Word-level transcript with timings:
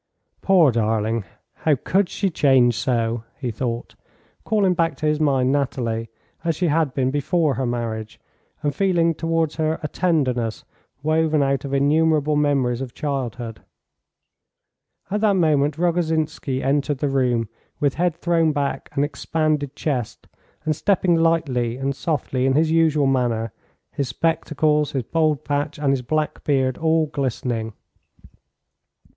"Poor 0.41 0.71
darling; 0.71 1.25
how 1.57 1.75
could 1.75 2.09
she 2.09 2.31
change 2.31 2.75
so?" 2.75 3.23
he 3.37 3.51
thought, 3.51 3.93
calling 4.43 4.73
back 4.73 4.97
to 4.97 5.05
his 5.05 5.19
mind 5.19 5.51
Nathalie 5.51 6.09
as 6.43 6.55
she 6.55 6.69
had 6.69 6.95
been 6.95 7.11
before 7.11 7.53
her 7.53 7.67
marriage, 7.67 8.19
and 8.63 8.73
feeling 8.73 9.13
towards 9.13 9.57
her 9.57 9.79
a 9.83 9.87
tenderness 9.87 10.63
woven 11.03 11.43
out 11.43 11.65
of 11.65 11.71
innumerable 11.75 12.35
memories 12.35 12.81
of 12.81 12.95
childhood. 12.95 13.61
At 15.11 15.21
that 15.21 15.35
moment 15.35 15.77
Rogozhinsky 15.77 16.63
entered 16.63 16.97
the 16.97 17.07
room, 17.07 17.47
with 17.79 17.93
head 17.93 18.15
thrown 18.15 18.51
back 18.53 18.89
and 18.93 19.05
expanded 19.05 19.75
chest, 19.75 20.25
and 20.65 20.75
stepping 20.75 21.13
lightly 21.15 21.77
and 21.77 21.95
softly 21.95 22.47
in 22.47 22.53
his 22.53 22.71
usual 22.71 23.05
manner, 23.05 23.53
his 23.91 24.07
spectacles, 24.09 24.93
his 24.93 25.03
bald 25.03 25.45
patch, 25.45 25.77
and 25.77 25.91
his 25.91 26.01
black 26.01 26.43
beard 26.43 26.79
all 26.79 27.05
glistening. 27.05 27.73